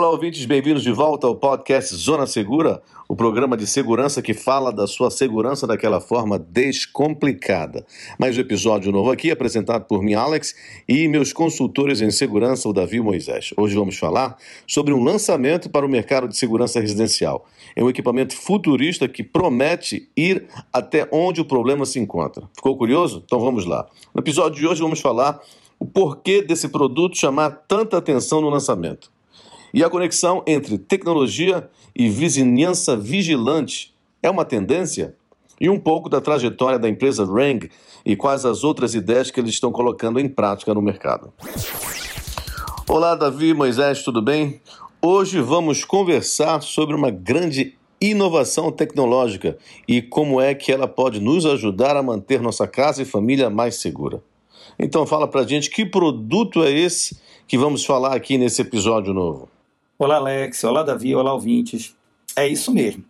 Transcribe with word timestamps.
Olá, 0.00 0.08
ouvintes, 0.08 0.46
bem-vindos 0.46 0.82
de 0.82 0.90
volta 0.90 1.26
ao 1.26 1.36
podcast 1.36 1.94
Zona 1.94 2.26
Segura, 2.26 2.82
o 3.06 3.14
programa 3.14 3.54
de 3.54 3.66
segurança 3.66 4.22
que 4.22 4.32
fala 4.32 4.72
da 4.72 4.86
sua 4.86 5.10
segurança 5.10 5.66
daquela 5.66 6.00
forma 6.00 6.38
descomplicada. 6.38 7.84
Mais 8.18 8.34
um 8.38 8.40
episódio 8.40 8.90
novo 8.90 9.10
aqui, 9.10 9.30
apresentado 9.30 9.84
por 9.84 10.02
mim, 10.02 10.14
Alex, 10.14 10.54
e 10.88 11.06
meus 11.06 11.34
consultores 11.34 12.00
em 12.00 12.10
segurança, 12.10 12.66
o 12.66 12.72
Davi 12.72 12.98
Moisés. 12.98 13.50
Hoje 13.58 13.74
vamos 13.74 13.98
falar 13.98 14.38
sobre 14.66 14.94
um 14.94 15.04
lançamento 15.04 15.68
para 15.68 15.84
o 15.84 15.88
mercado 15.88 16.26
de 16.26 16.34
segurança 16.38 16.80
residencial. 16.80 17.46
É 17.76 17.84
um 17.84 17.90
equipamento 17.90 18.34
futurista 18.34 19.06
que 19.06 19.22
promete 19.22 20.08
ir 20.16 20.46
até 20.72 21.06
onde 21.12 21.42
o 21.42 21.44
problema 21.44 21.84
se 21.84 21.98
encontra. 21.98 22.48
Ficou 22.56 22.74
curioso? 22.74 23.22
Então 23.26 23.38
vamos 23.38 23.66
lá. 23.66 23.86
No 24.14 24.22
episódio 24.22 24.58
de 24.58 24.66
hoje 24.66 24.80
vamos 24.80 24.98
falar 24.98 25.42
o 25.78 25.84
porquê 25.84 26.40
desse 26.40 26.70
produto 26.70 27.18
chamar 27.18 27.50
tanta 27.68 27.98
atenção 27.98 28.40
no 28.40 28.48
lançamento 28.48 29.10
e 29.72 29.84
a 29.84 29.90
conexão 29.90 30.42
entre 30.46 30.78
tecnologia 30.78 31.68
e 31.94 32.08
vizinhança 32.08 32.96
vigilante 32.96 33.94
é 34.22 34.28
uma 34.28 34.44
tendência? 34.44 35.14
E 35.60 35.68
um 35.68 35.78
pouco 35.78 36.08
da 36.08 36.20
trajetória 36.20 36.78
da 36.78 36.88
empresa 36.88 37.24
Rang 37.24 37.70
e 38.04 38.16
quais 38.16 38.44
as 38.44 38.64
outras 38.64 38.94
ideias 38.94 39.30
que 39.30 39.38
eles 39.38 39.52
estão 39.52 39.70
colocando 39.70 40.18
em 40.18 40.28
prática 40.28 40.72
no 40.72 40.80
mercado. 40.80 41.32
Olá, 42.88 43.14
Davi, 43.14 43.52
Moisés, 43.52 44.02
tudo 44.02 44.22
bem? 44.22 44.60
Hoje 45.02 45.40
vamos 45.40 45.84
conversar 45.84 46.62
sobre 46.62 46.96
uma 46.96 47.10
grande 47.10 47.74
inovação 48.00 48.72
tecnológica 48.72 49.58
e 49.86 50.00
como 50.00 50.40
é 50.40 50.54
que 50.54 50.72
ela 50.72 50.88
pode 50.88 51.20
nos 51.20 51.44
ajudar 51.44 51.94
a 51.96 52.02
manter 52.02 52.40
nossa 52.40 52.66
casa 52.66 53.02
e 53.02 53.04
família 53.04 53.50
mais 53.50 53.76
segura. 53.76 54.22
Então 54.78 55.06
fala 55.06 55.28
pra 55.28 55.42
gente 55.42 55.68
que 55.68 55.84
produto 55.84 56.64
é 56.64 56.72
esse 56.72 57.20
que 57.46 57.58
vamos 57.58 57.84
falar 57.84 58.16
aqui 58.16 58.38
nesse 58.38 58.62
episódio 58.62 59.12
novo. 59.12 59.49
Olá, 60.02 60.16
Alex. 60.16 60.64
Olá, 60.64 60.82
Davi. 60.82 61.14
Olá, 61.14 61.34
ouvintes. 61.34 61.94
É 62.34 62.48
isso 62.48 62.72
mesmo. 62.72 63.04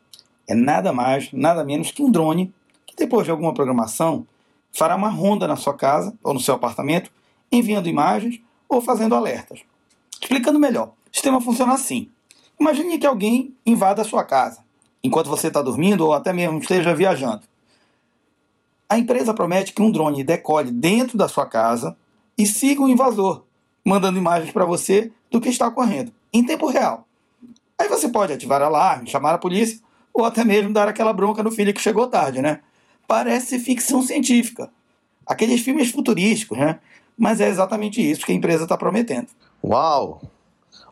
É 0.49 0.57
nada 0.57 0.93
mais, 0.93 1.33
nada 1.33 1.63
menos 1.63 1.93
que 1.93 2.03
um 2.03 2.11
drone 2.11 2.53
que, 2.85 2.97
depois 2.97 3.25
de 3.25 3.31
alguma 3.31 3.55
programação, 3.55 4.27
fará 4.73 4.97
uma 4.97 5.09
ronda 5.09 5.47
na 5.47 5.55
sua 5.55 5.73
casa 5.73 6.13
ou 6.21 6.35
no 6.35 6.41
seu 6.41 6.53
apartamento, 6.53 7.09
enviando 7.53 7.89
imagens 7.89 8.41
ou 8.69 8.81
fazendo 8.81 9.15
alertas. 9.15 9.61
Explicando 10.21 10.59
melhor, 10.59 10.89
o 10.89 11.15
sistema 11.15 11.41
funciona 11.41 11.75
assim. 11.75 12.11
Imagine 12.59 12.99
que 12.99 13.07
alguém 13.07 13.55
invada 13.65 14.03
a 14.03 14.05
sua 14.05 14.25
casa, 14.25 14.65
enquanto 15.01 15.31
você 15.31 15.47
está 15.47 15.63
dormindo 15.63 16.05
ou 16.05 16.13
até 16.13 16.33
mesmo 16.33 16.59
esteja 16.59 16.93
viajando. 16.93 17.43
A 18.89 18.99
empresa 18.99 19.33
promete 19.33 19.73
que 19.73 19.81
um 19.81 19.93
drone 19.93 20.25
decole 20.25 20.73
dentro 20.73 21.17
da 21.17 21.29
sua 21.29 21.47
casa 21.47 21.97
e 22.37 22.45
siga 22.45 22.83
o 22.83 22.89
invasor, 22.89 23.45
mandando 23.85 24.19
imagens 24.19 24.51
para 24.51 24.65
você 24.65 25.13
do 25.31 25.41
que 25.41 25.51
está 25.51 25.69
ocorrendo, 25.69 26.13
em 26.33 26.45
tempo 26.45 26.67
real. 26.67 27.07
Aí 27.79 27.89
você 27.89 28.09
pode 28.09 28.33
ativar 28.33 28.63
alarme, 28.63 29.09
chamar 29.09 29.35
a 29.35 29.39
polícia 29.39 29.81
ou 30.13 30.25
até 30.25 30.45
mesmo 30.45 30.73
dar 30.73 30.89
aquela 30.89 31.13
bronca 31.13 31.43
no 31.43 31.51
filho 31.51 31.73
que 31.73 31.81
chegou 31.81 32.07
tarde, 32.07 32.43
né? 32.43 32.61
Parece 33.07 33.59
ficção 33.59 34.03
científica. 34.03 34.71
Aqueles 35.27 35.61
filmes 35.61 35.91
futurísticos, 35.91 36.59
né? 36.59 36.79
Mas 37.17 37.41
é 37.41 37.49
exatamente 37.49 38.01
isso 38.01 38.25
que 38.25 38.33
a 38.33 38.35
empresa 38.35 38.65
está 38.65 38.77
prometendo. 38.77 39.29
Uau! 39.65 40.21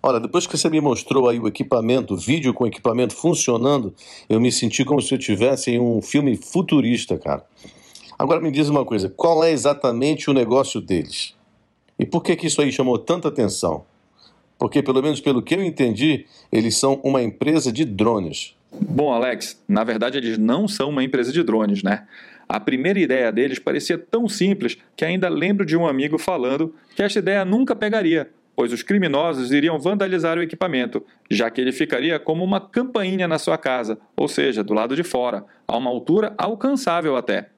Olha, 0.02 0.20
depois 0.20 0.46
que 0.46 0.56
você 0.56 0.68
me 0.70 0.80
mostrou 0.80 1.28
aí 1.28 1.40
o 1.40 1.48
equipamento, 1.48 2.14
o 2.14 2.16
vídeo 2.16 2.54
com 2.54 2.66
equipamento 2.66 3.14
funcionando, 3.14 3.94
eu 4.28 4.40
me 4.40 4.52
senti 4.52 4.84
como 4.84 5.02
se 5.02 5.12
eu 5.12 5.18
estivesse 5.18 5.72
em 5.72 5.80
um 5.80 6.00
filme 6.00 6.36
futurista, 6.36 7.18
cara. 7.18 7.44
Agora 8.18 8.40
me 8.40 8.50
diz 8.50 8.68
uma 8.68 8.84
coisa, 8.84 9.08
qual 9.08 9.42
é 9.42 9.50
exatamente 9.50 10.30
o 10.30 10.32
negócio 10.32 10.80
deles? 10.80 11.34
E 11.98 12.06
por 12.06 12.22
que 12.22 12.36
que 12.36 12.46
isso 12.46 12.60
aí 12.62 12.70
chamou 12.70 12.98
tanta 12.98 13.28
atenção? 13.28 13.84
Porque, 14.58 14.82
pelo 14.82 15.02
menos 15.02 15.20
pelo 15.20 15.42
que 15.42 15.54
eu 15.54 15.62
entendi, 15.62 16.26
eles 16.50 16.76
são 16.76 17.00
uma 17.04 17.22
empresa 17.22 17.70
de 17.70 17.84
drones. 17.84 18.56
Bom, 18.72 19.12
Alex, 19.12 19.62
na 19.66 19.84
verdade 19.84 20.18
eles 20.18 20.36
não 20.36 20.68
são 20.68 20.90
uma 20.90 21.02
empresa 21.02 21.32
de 21.32 21.42
drones, 21.42 21.82
né? 21.82 22.06
A 22.48 22.58
primeira 22.58 22.98
ideia 22.98 23.30
deles 23.30 23.58
parecia 23.58 23.98
tão 23.98 24.28
simples 24.28 24.78
que 24.96 25.04
ainda 25.04 25.28
lembro 25.28 25.64
de 25.64 25.76
um 25.76 25.86
amigo 25.86 26.18
falando 26.18 26.74
que 26.94 27.02
esta 27.02 27.18
ideia 27.18 27.44
nunca 27.44 27.76
pegaria, 27.76 28.30
pois 28.56 28.72
os 28.72 28.82
criminosos 28.82 29.52
iriam 29.52 29.78
vandalizar 29.78 30.38
o 30.38 30.42
equipamento, 30.42 31.04
já 31.30 31.50
que 31.50 31.60
ele 31.60 31.72
ficaria 31.72 32.18
como 32.18 32.42
uma 32.42 32.60
campainha 32.60 33.28
na 33.28 33.38
sua 33.38 33.56
casa, 33.58 33.98
ou 34.16 34.28
seja, 34.28 34.64
do 34.64 34.74
lado 34.74 34.96
de 34.96 35.02
fora, 35.02 35.44
a 35.66 35.76
uma 35.76 35.90
altura 35.90 36.34
alcançável 36.36 37.16
até. 37.16 37.50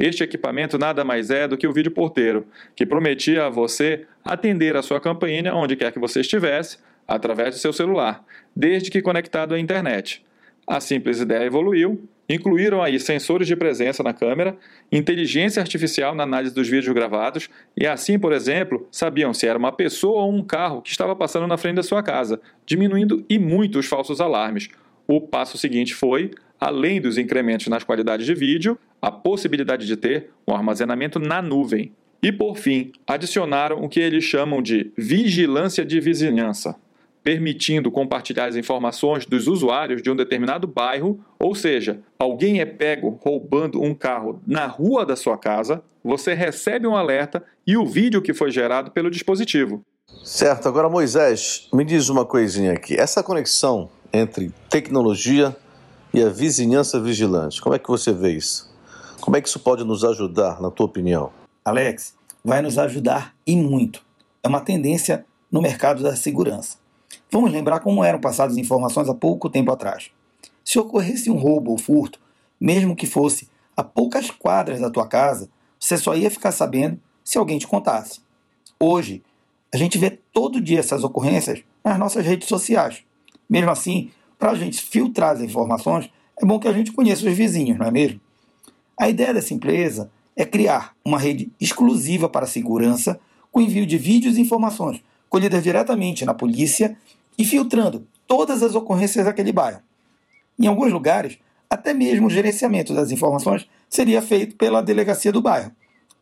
Este 0.00 0.24
equipamento 0.24 0.78
nada 0.78 1.04
mais 1.04 1.28
é 1.28 1.46
do 1.46 1.58
que 1.58 1.68
o 1.68 1.72
vídeo 1.74 1.92
porteiro, 1.92 2.46
que 2.74 2.86
prometia 2.86 3.44
a 3.44 3.50
você 3.50 4.06
atender 4.24 4.74
a 4.74 4.80
sua 4.80 4.98
campainha 4.98 5.54
onde 5.54 5.76
quer 5.76 5.92
que 5.92 5.98
você 5.98 6.22
estivesse, 6.22 6.78
através 7.06 7.54
do 7.54 7.60
seu 7.60 7.70
celular, 7.70 8.24
desde 8.56 8.90
que 8.90 9.02
conectado 9.02 9.54
à 9.54 9.60
internet. 9.60 10.24
A 10.66 10.80
simples 10.80 11.20
ideia 11.20 11.44
evoluiu, 11.44 12.08
incluíram 12.30 12.82
aí 12.82 12.98
sensores 12.98 13.46
de 13.46 13.54
presença 13.54 14.02
na 14.02 14.14
câmera, 14.14 14.56
inteligência 14.90 15.60
artificial 15.60 16.14
na 16.14 16.22
análise 16.22 16.54
dos 16.54 16.66
vídeos 16.66 16.94
gravados 16.94 17.50
e 17.76 17.86
assim, 17.86 18.18
por 18.18 18.32
exemplo, 18.32 18.88
sabiam 18.90 19.34
se 19.34 19.46
era 19.46 19.58
uma 19.58 19.70
pessoa 19.70 20.22
ou 20.22 20.32
um 20.32 20.42
carro 20.42 20.80
que 20.80 20.90
estava 20.90 21.14
passando 21.14 21.46
na 21.46 21.58
frente 21.58 21.76
da 21.76 21.82
sua 21.82 22.02
casa, 22.02 22.40
diminuindo 22.64 23.22
e 23.28 23.38
muito 23.38 23.78
os 23.78 23.84
falsos 23.84 24.18
alarmes. 24.18 24.70
O 25.06 25.20
passo 25.20 25.58
seguinte 25.58 25.92
foi, 25.92 26.30
além 26.60 27.00
dos 27.00 27.16
incrementos 27.16 27.68
nas 27.68 27.82
qualidades 27.82 28.26
de 28.26 28.34
vídeo, 28.34 28.78
a 29.00 29.10
possibilidade 29.10 29.86
de 29.86 29.96
ter 29.96 30.30
um 30.46 30.54
armazenamento 30.54 31.18
na 31.18 31.40
nuvem. 31.40 31.92
E 32.22 32.30
por 32.30 32.56
fim, 32.58 32.92
adicionaram 33.06 33.82
o 33.82 33.88
que 33.88 33.98
eles 33.98 34.22
chamam 34.24 34.60
de 34.60 34.92
vigilância 34.96 35.84
de 35.86 35.98
vizinhança, 35.98 36.76
permitindo 37.24 37.90
compartilhar 37.90 38.46
as 38.46 38.56
informações 38.56 39.24
dos 39.24 39.46
usuários 39.46 40.02
de 40.02 40.10
um 40.10 40.16
determinado 40.16 40.66
bairro, 40.66 41.18
ou 41.38 41.54
seja, 41.54 42.00
alguém 42.18 42.60
é 42.60 42.66
pego 42.66 43.18
roubando 43.22 43.82
um 43.82 43.94
carro 43.94 44.42
na 44.46 44.66
rua 44.66 45.06
da 45.06 45.16
sua 45.16 45.38
casa, 45.38 45.82
você 46.04 46.34
recebe 46.34 46.86
um 46.86 46.96
alerta 46.96 47.42
e 47.66 47.76
o 47.76 47.86
vídeo 47.86 48.20
que 48.20 48.34
foi 48.34 48.50
gerado 48.50 48.90
pelo 48.90 49.10
dispositivo. 49.10 49.82
Certo, 50.22 50.68
agora 50.68 50.88
Moisés, 50.88 51.68
me 51.72 51.84
diz 51.84 52.08
uma 52.10 52.26
coisinha 52.26 52.72
aqui. 52.72 52.98
Essa 52.98 53.22
conexão 53.22 53.88
entre 54.12 54.50
tecnologia 54.68 55.56
e 56.12 56.22
a 56.22 56.28
vizinhança 56.28 57.00
vigilante, 57.00 57.60
como 57.60 57.74
é 57.74 57.78
que 57.78 57.88
você 57.88 58.12
vê 58.12 58.32
isso? 58.32 58.68
Como 59.20 59.36
é 59.36 59.40
que 59.40 59.48
isso 59.48 59.60
pode 59.60 59.84
nos 59.84 60.04
ajudar, 60.04 60.60
na 60.60 60.70
tua 60.70 60.86
opinião? 60.86 61.30
Alex, 61.64 62.14
vai 62.44 62.62
nos 62.62 62.78
ajudar 62.78 63.34
e 63.46 63.54
muito. 63.54 64.02
É 64.42 64.48
uma 64.48 64.60
tendência 64.60 65.24
no 65.50 65.60
mercado 65.60 66.02
da 66.02 66.16
segurança. 66.16 66.78
Vamos 67.30 67.52
lembrar 67.52 67.80
como 67.80 68.02
eram 68.02 68.20
passadas 68.20 68.56
informações 68.56 69.08
há 69.08 69.14
pouco 69.14 69.48
tempo 69.48 69.70
atrás. 69.70 70.10
Se 70.64 70.78
ocorresse 70.78 71.30
um 71.30 71.36
roubo 71.36 71.70
ou 71.70 71.78
furto, 71.78 72.18
mesmo 72.60 72.96
que 72.96 73.06
fosse 73.06 73.48
a 73.76 73.84
poucas 73.84 74.30
quadras 74.30 74.80
da 74.80 74.90
tua 74.90 75.06
casa, 75.06 75.48
você 75.78 75.96
só 75.96 76.14
ia 76.14 76.30
ficar 76.30 76.52
sabendo 76.52 76.98
se 77.22 77.38
alguém 77.38 77.58
te 77.58 77.66
contasse. 77.66 78.20
Hoje, 78.80 79.22
a 79.72 79.76
gente 79.76 79.98
vê 79.98 80.10
todo 80.32 80.60
dia 80.60 80.80
essas 80.80 81.04
ocorrências 81.04 81.62
nas 81.84 81.98
nossas 81.98 82.24
redes 82.24 82.48
sociais. 82.48 83.02
Mesmo 83.48 83.70
assim, 83.70 84.10
para 84.40 84.52
a 84.52 84.54
gente 84.54 84.80
filtrar 84.80 85.32
as 85.32 85.42
informações, 85.42 86.10
é 86.40 86.46
bom 86.46 86.58
que 86.58 86.66
a 86.66 86.72
gente 86.72 86.90
conheça 86.92 87.28
os 87.28 87.36
vizinhos, 87.36 87.78
não 87.78 87.86
é 87.86 87.90
mesmo? 87.90 88.18
A 88.98 89.10
ideia 89.10 89.34
dessa 89.34 89.52
empresa 89.52 90.10
é 90.34 90.46
criar 90.46 90.94
uma 91.04 91.18
rede 91.18 91.52
exclusiva 91.60 92.26
para 92.26 92.46
a 92.46 92.48
segurança 92.48 93.20
com 93.52 93.60
envio 93.60 93.84
de 93.84 93.98
vídeos 93.98 94.38
e 94.38 94.40
informações 94.40 95.02
colhidas 95.28 95.62
diretamente 95.62 96.24
na 96.24 96.32
polícia 96.32 96.96
e 97.38 97.44
filtrando 97.44 98.06
todas 98.26 98.62
as 98.62 98.74
ocorrências 98.74 99.26
daquele 99.26 99.52
bairro. 99.52 99.80
Em 100.58 100.66
alguns 100.66 100.90
lugares, 100.90 101.38
até 101.68 101.92
mesmo 101.92 102.26
o 102.26 102.30
gerenciamento 102.30 102.94
das 102.94 103.10
informações 103.10 103.68
seria 103.88 104.22
feito 104.22 104.56
pela 104.56 104.82
delegacia 104.82 105.30
do 105.30 105.42
bairro, 105.42 105.70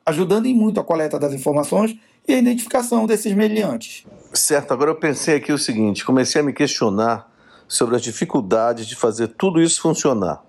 ajudando 0.05 0.47
em 0.47 0.55
muito 0.55 0.81
a 0.81 0.85
coleta 0.85 1.19
das 1.19 1.33
informações 1.33 1.97
e 2.27 2.35
a 2.35 2.39
identificação 2.39 3.07
desses 3.07 3.33
meliantes. 3.33 4.05
Certo, 4.35 4.73
agora 4.73 4.91
eu 4.91 4.97
pensei 4.97 5.37
aqui 5.37 5.53
o 5.53 5.59
seguinte: 5.59 6.05
comecei 6.05 6.41
a 6.41 6.45
me 6.45 6.53
questionar 6.53 7.29
sobre 7.69 7.95
as 7.95 8.03
dificuldades 8.03 8.87
de 8.87 8.97
fazer 8.97 9.29
tudo 9.29 9.61
isso 9.61 9.81
funcionar. 9.81 10.43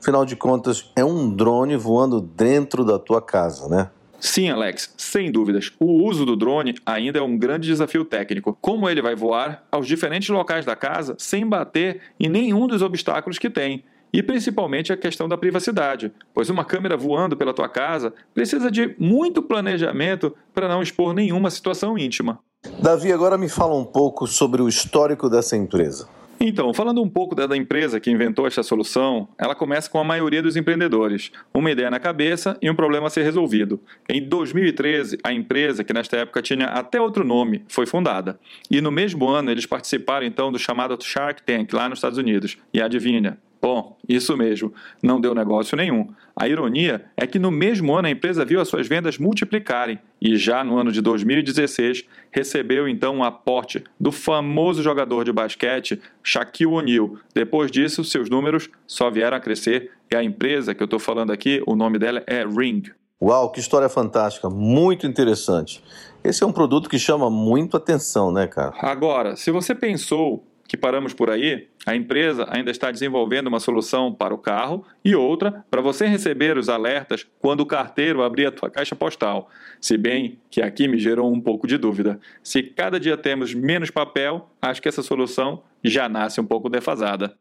Afinal 0.00 0.24
de 0.24 0.36
contas, 0.36 0.90
é 0.96 1.04
um 1.04 1.30
drone 1.34 1.76
voando 1.76 2.20
dentro 2.20 2.84
da 2.84 2.98
tua 2.98 3.20
casa, 3.20 3.68
né? 3.68 3.90
Sim, 4.18 4.50
Alex, 4.50 4.94
sem 4.96 5.32
dúvidas. 5.32 5.72
O 5.80 6.04
uso 6.04 6.24
do 6.24 6.36
drone 6.36 6.76
ainda 6.86 7.18
é 7.18 7.22
um 7.22 7.36
grande 7.36 7.66
desafio 7.66 8.04
técnico. 8.04 8.56
Como 8.60 8.88
ele 8.88 9.02
vai 9.02 9.16
voar 9.16 9.64
aos 9.70 9.86
diferentes 9.86 10.28
locais 10.28 10.64
da 10.64 10.76
casa 10.76 11.16
sem 11.18 11.44
bater 11.44 12.00
em 12.20 12.28
nenhum 12.28 12.68
dos 12.68 12.82
obstáculos 12.82 13.36
que 13.36 13.50
tem. 13.50 13.82
E 14.12 14.22
principalmente 14.22 14.92
a 14.92 14.96
questão 14.96 15.28
da 15.28 15.36
privacidade, 15.36 16.12
pois 16.32 16.50
uma 16.50 16.64
câmera 16.64 16.96
voando 16.96 17.36
pela 17.36 17.54
tua 17.54 17.68
casa 17.68 18.12
precisa 18.32 18.70
de 18.70 18.94
muito 18.98 19.42
planejamento 19.42 20.36
para 20.54 20.68
não 20.68 20.82
expor 20.82 21.14
nenhuma 21.14 21.50
situação 21.50 21.98
íntima. 21.98 22.38
Davi, 22.80 23.10
agora 23.10 23.36
me 23.36 23.48
fala 23.48 23.74
um 23.74 23.84
pouco 23.84 24.26
sobre 24.28 24.62
o 24.62 24.68
histórico 24.68 25.28
dessa 25.28 25.56
empresa. 25.56 26.08
Então, 26.44 26.74
falando 26.74 27.00
um 27.00 27.08
pouco 27.08 27.36
da, 27.36 27.56
empresa 27.56 28.00
que 28.00 28.10
inventou 28.10 28.48
esta 28.48 28.64
solução, 28.64 29.28
ela 29.38 29.54
começa 29.54 29.88
com 29.88 30.00
a 30.00 30.02
maioria 30.02 30.42
dos 30.42 30.56
empreendedores, 30.56 31.30
uma 31.54 31.70
ideia 31.70 31.88
na 31.88 32.00
cabeça 32.00 32.58
e 32.60 32.68
um 32.68 32.74
problema 32.74 33.06
a 33.06 33.10
ser 33.10 33.22
resolvido. 33.22 33.80
Em 34.08 34.20
2013, 34.20 35.18
a 35.22 35.32
empresa, 35.32 35.84
que 35.84 35.92
nesta 35.92 36.16
época 36.16 36.42
tinha 36.42 36.66
até 36.66 37.00
outro 37.00 37.22
nome, 37.22 37.64
foi 37.68 37.86
fundada. 37.86 38.40
E 38.68 38.80
no 38.80 38.90
mesmo 38.90 39.28
ano, 39.28 39.52
eles 39.52 39.66
participaram 39.66 40.26
então 40.26 40.50
do 40.50 40.58
chamado 40.58 40.98
Shark 41.00 41.44
Tank 41.44 41.72
lá 41.72 41.88
nos 41.88 41.98
Estados 41.98 42.18
Unidos. 42.18 42.58
E 42.74 42.82
adivinha, 42.82 43.38
Bom, 43.62 43.96
isso 44.08 44.36
mesmo, 44.36 44.74
não 45.00 45.20
deu 45.20 45.36
negócio 45.36 45.76
nenhum. 45.76 46.08
A 46.34 46.48
ironia 46.48 47.04
é 47.16 47.28
que 47.28 47.38
no 47.38 47.48
mesmo 47.48 47.94
ano 47.94 48.08
a 48.08 48.10
empresa 48.10 48.44
viu 48.44 48.60
as 48.60 48.66
suas 48.66 48.88
vendas 48.88 49.18
multiplicarem 49.18 50.00
e 50.20 50.36
já 50.36 50.64
no 50.64 50.76
ano 50.78 50.90
de 50.90 51.00
2016 51.00 52.04
recebeu 52.32 52.88
então 52.88 53.14
um 53.14 53.22
aporte 53.22 53.84
do 54.00 54.10
famoso 54.10 54.82
jogador 54.82 55.24
de 55.24 55.32
basquete 55.32 56.02
Shaquille 56.24 56.72
O'Neal. 56.72 57.16
Depois 57.32 57.70
disso, 57.70 58.02
seus 58.02 58.28
números 58.28 58.68
só 58.84 59.08
vieram 59.08 59.36
a 59.36 59.40
crescer 59.40 59.92
e 60.10 60.16
a 60.16 60.24
empresa 60.24 60.74
que 60.74 60.82
eu 60.82 60.86
estou 60.86 60.98
falando 60.98 61.30
aqui, 61.30 61.62
o 61.64 61.76
nome 61.76 62.00
dela 62.00 62.20
é 62.26 62.44
Ring. 62.44 62.82
Uau, 63.22 63.52
que 63.52 63.60
história 63.60 63.88
fantástica, 63.88 64.50
muito 64.50 65.06
interessante. 65.06 65.80
Esse 66.24 66.42
é 66.42 66.46
um 66.46 66.52
produto 66.52 66.90
que 66.90 66.98
chama 66.98 67.30
muito 67.30 67.76
atenção, 67.76 68.32
né, 68.32 68.48
cara? 68.48 68.74
Agora, 68.80 69.36
se 69.36 69.52
você 69.52 69.72
pensou 69.72 70.44
que 70.66 70.76
paramos 70.76 71.12
por 71.12 71.30
aí, 71.30 71.68
a 71.84 71.94
empresa 71.94 72.46
ainda 72.48 72.70
está 72.70 72.90
desenvolvendo 72.90 73.48
uma 73.48 73.60
solução 73.60 74.12
para 74.12 74.34
o 74.34 74.38
carro 74.38 74.84
e 75.04 75.14
outra 75.14 75.64
para 75.70 75.80
você 75.80 76.06
receber 76.06 76.56
os 76.56 76.68
alertas 76.68 77.26
quando 77.38 77.60
o 77.60 77.66
carteiro 77.66 78.22
abrir 78.22 78.46
a 78.46 78.52
tua 78.52 78.70
caixa 78.70 78.94
postal. 78.94 79.50
Se 79.80 79.96
bem 79.96 80.38
que 80.50 80.62
aqui 80.62 80.88
me 80.88 80.98
gerou 80.98 81.32
um 81.32 81.40
pouco 81.40 81.66
de 81.66 81.76
dúvida. 81.76 82.18
Se 82.42 82.62
cada 82.62 82.98
dia 82.98 83.16
temos 83.16 83.54
menos 83.54 83.90
papel, 83.90 84.48
acho 84.60 84.80
que 84.80 84.88
essa 84.88 85.02
solução 85.02 85.62
já 85.82 86.08
nasce 86.08 86.40
um 86.40 86.46
pouco 86.46 86.68
defasada. 86.68 87.34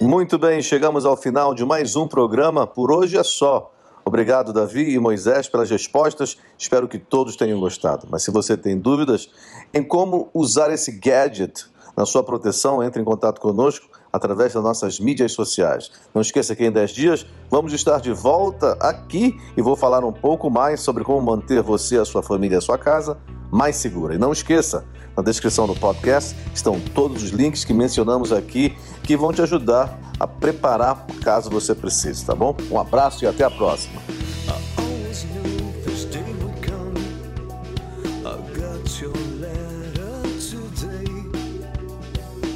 Muito 0.00 0.38
bem, 0.38 0.62
chegamos 0.62 1.04
ao 1.04 1.16
final 1.16 1.54
de 1.54 1.64
mais 1.64 1.96
um 1.96 2.06
programa. 2.06 2.66
Por 2.66 2.92
hoje 2.92 3.16
é 3.16 3.24
só. 3.24 3.74
Obrigado, 4.18 4.52
Davi 4.52 4.92
e 4.92 4.98
Moisés, 4.98 5.48
pelas 5.48 5.70
respostas. 5.70 6.36
Espero 6.58 6.88
que 6.88 6.98
todos 6.98 7.36
tenham 7.36 7.60
gostado. 7.60 8.08
Mas 8.10 8.24
se 8.24 8.32
você 8.32 8.56
tem 8.56 8.76
dúvidas 8.76 9.30
em 9.72 9.80
como 9.80 10.28
usar 10.34 10.72
esse 10.72 10.90
gadget 10.90 11.66
na 11.96 12.04
sua 12.04 12.24
proteção, 12.24 12.82
entre 12.82 13.00
em 13.00 13.04
contato 13.04 13.40
conosco 13.40 13.88
através 14.12 14.52
das 14.52 14.64
nossas 14.64 14.98
mídias 14.98 15.30
sociais. 15.30 15.92
Não 16.12 16.20
esqueça 16.20 16.56
que 16.56 16.64
em 16.64 16.72
10 16.72 16.90
dias 16.90 17.26
vamos 17.48 17.72
estar 17.72 18.00
de 18.00 18.12
volta 18.12 18.72
aqui 18.80 19.38
e 19.56 19.62
vou 19.62 19.76
falar 19.76 20.04
um 20.04 20.12
pouco 20.12 20.50
mais 20.50 20.80
sobre 20.80 21.04
como 21.04 21.22
manter 21.22 21.62
você, 21.62 21.98
a 21.98 22.04
sua 22.04 22.20
família 22.20 22.56
e 22.56 22.58
a 22.58 22.60
sua 22.60 22.76
casa 22.76 23.18
mais 23.52 23.76
segura. 23.76 24.16
E 24.16 24.18
não 24.18 24.32
esqueça, 24.32 24.84
na 25.16 25.22
descrição 25.22 25.68
do 25.68 25.76
podcast 25.76 26.36
estão 26.52 26.80
todos 26.92 27.22
os 27.22 27.30
links 27.30 27.64
que 27.64 27.72
mencionamos 27.72 28.32
aqui 28.32 28.76
que 29.04 29.16
vão 29.16 29.32
te 29.32 29.42
ajudar 29.42 29.96
a 30.18 30.26
preparar 30.26 31.06
caso 31.22 31.50
você 31.50 31.74
precise, 31.74 32.24
tá 32.24 32.34
bom? 32.34 32.56
Um 32.70 32.78
abraço 32.78 33.24
e 33.24 33.26
até 33.26 33.44
a 33.44 33.50
próxima. 33.50 34.00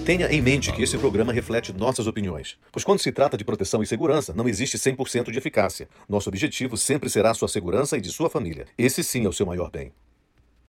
Tenha 0.05 0.27
em 0.33 0.43
mente 0.43 0.73
que 0.73 0.83
esse 0.83 0.99
programa 0.99 1.33
reflete 1.33 1.73
nossas 1.73 2.09
opiniões, 2.09 2.59
pois 2.73 2.85
quando 2.85 2.99
se 2.99 3.13
trata 3.13 3.37
de 3.37 3.45
proteção 3.45 3.85
e 3.85 3.87
segurança, 3.87 4.35
não 4.35 4.49
existe 4.49 4.77
100% 4.77 5.31
de 5.31 5.39
eficácia. 5.39 5.89
Nosso 6.09 6.29
objetivo 6.29 6.77
sempre 6.77 7.09
será 7.09 7.33
sua 7.33 7.47
segurança 7.47 7.97
e 7.97 8.01
de 8.01 8.11
sua 8.11 8.29
família. 8.29 8.67
Esse 8.77 9.05
sim 9.05 9.25
é 9.25 9.29
o 9.29 9.33
seu 9.33 9.47
maior 9.47 9.71
bem. 9.71 9.93